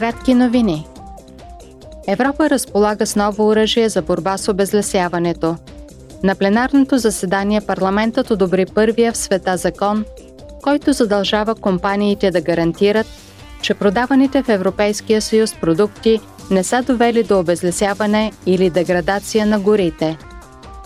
[0.00, 0.86] Кратки новини.
[2.08, 5.56] Европа разполага с ново оръжие за борба с обезлесяването.
[6.22, 10.04] На пленарното заседание парламентът одобри първия в света закон,
[10.62, 13.06] който задължава компаниите да гарантират,
[13.62, 16.20] че продаваните в Европейския съюз продукти
[16.50, 20.18] не са довели до обезлесяване или деградация на горите.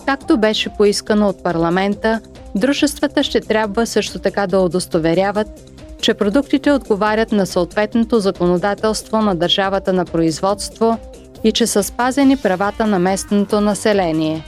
[0.05, 2.21] Както беше поискано от парламента,
[2.55, 5.74] дружествата ще трябва също така да удостоверяват,
[6.05, 10.97] че продуктите отговарят на съответното законодателство на държавата на производство
[11.43, 14.43] и че са спазени правата на местното население.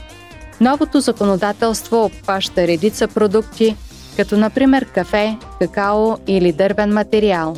[0.60, 3.76] Новото законодателство обхваща редица продукти,
[4.16, 7.56] като например кафе, какао или дървен материал.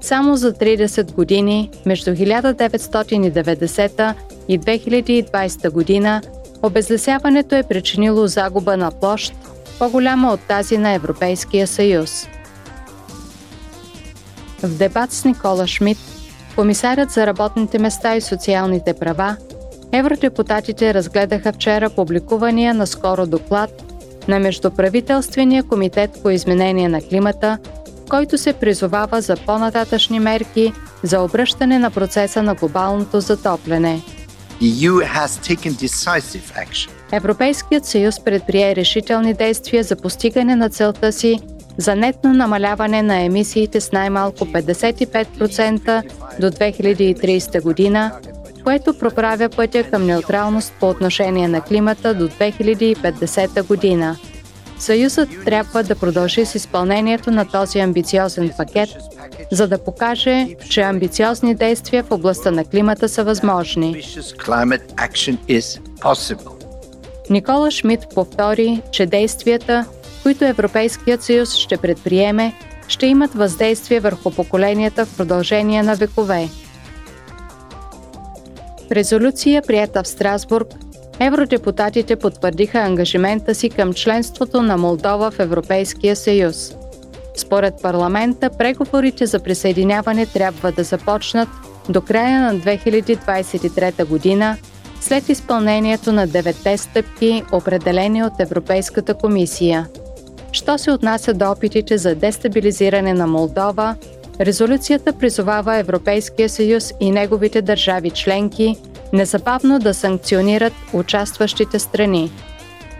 [0.00, 4.14] Само за 30 години, между 1990
[4.48, 6.22] и 2020 година,
[6.62, 9.34] обезлесяването е причинило загуба на площ,
[9.78, 12.28] по-голяма от тази на Европейския съюз.
[14.62, 16.00] В дебат с Никола Шмидт,
[16.56, 19.36] комисарят за работните места и социалните права,
[19.92, 23.70] евродепутатите разгледаха вчера публикувания на скоро доклад
[24.28, 27.58] на Междуправителствения комитет по изменение на климата,
[28.08, 34.02] който се призовава за по-нататъчни мерки за обръщане на процеса на глобалното затопляне.
[37.12, 41.40] Европейският съюз предприе решителни действия за постигане на целта си
[41.80, 46.02] за нетно намаляване на емисиите с най-малко 55%
[46.40, 48.12] до 2030 година,
[48.64, 54.16] което проправя пътя към неутралност по отношение на климата до 2050 година.
[54.78, 58.88] Съюзът трябва да продължи с изпълнението на този амбициозен пакет,
[59.50, 64.02] за да покаже, че амбициозни действия в областта на климата са възможни.
[67.30, 69.86] Никола Шмидт повтори, че действията,
[70.22, 72.54] които Европейският съюз ще предприеме,
[72.88, 76.48] ще имат въздействие върху поколенията в продължение на векове.
[78.88, 80.68] В резолюция, прията в Страсбург,
[81.20, 86.74] евродепутатите потвърдиха ангажимента си към членството на Молдова в Европейския съюз.
[87.36, 91.48] Според парламента, преговорите за присъединяване трябва да започнат
[91.88, 94.56] до края на 2023 година,
[95.00, 99.88] след изпълнението на девете стъпки, определени от Европейската комисия–
[100.52, 103.96] Що се отнася до опитите за дестабилизиране на Молдова,
[104.40, 108.76] резолюцията призовава Европейския съюз и неговите държави членки
[109.12, 112.30] незабавно да санкционират участващите страни.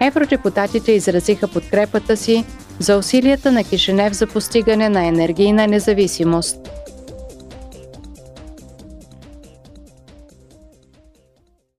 [0.00, 2.44] Евродепутатите изразиха подкрепата си
[2.78, 6.56] за усилията на Кишинев за постигане на енергийна независимост–